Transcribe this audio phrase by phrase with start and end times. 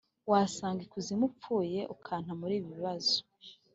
[0.31, 3.15] wasanga ikuzimu upfuye ukanta muri bibazo"